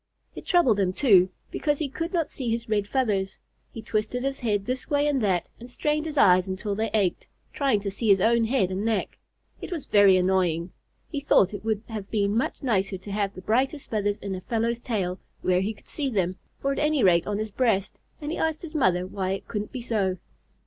It 0.33 0.47
troubled 0.47 0.79
him, 0.79 0.93
too, 0.93 1.29
because 1.51 1.77
he 1.77 1.87
could 1.87 2.11
not 2.11 2.27
see 2.27 2.49
his 2.49 2.67
red 2.67 2.87
feathers. 2.87 3.37
He 3.71 3.83
twisted 3.83 4.23
his 4.23 4.39
head 4.39 4.65
this 4.65 4.89
way 4.89 5.05
and 5.05 5.21
that, 5.21 5.47
and 5.59 5.69
strained 5.69 6.07
his 6.07 6.17
eyes 6.17 6.47
until 6.47 6.73
they 6.73 6.89
ached, 6.91 7.27
trying 7.53 7.81
to 7.81 7.91
see 7.91 8.07
his 8.07 8.19
own 8.19 8.45
head 8.45 8.71
and 8.71 8.83
neck. 8.83 9.19
It 9.61 9.71
was 9.71 9.85
very 9.85 10.17
annoying. 10.17 10.71
He 11.11 11.19
thought 11.19 11.53
it 11.53 11.63
would 11.63 11.83
have 11.87 12.09
been 12.09 12.35
much 12.35 12.63
nicer 12.63 12.97
to 12.97 13.11
have 13.11 13.35
the 13.35 13.41
brightest 13.41 13.91
feathers 13.91 14.17
in 14.17 14.33
a 14.33 14.41
fellow's 14.41 14.79
tail, 14.79 15.19
where 15.43 15.61
he 15.61 15.71
could 15.71 15.87
see 15.87 16.09
them, 16.09 16.35
or 16.63 16.71
at 16.71 16.79
any 16.79 17.03
rate 17.03 17.27
on 17.27 17.37
his 17.37 17.51
breast; 17.51 17.99
and 18.19 18.31
he 18.31 18.39
asked 18.39 18.63
his 18.63 18.73
mother 18.73 19.05
why 19.05 19.33
it 19.33 19.47
couldn't 19.47 19.71
be 19.71 19.81
so. 19.81 20.17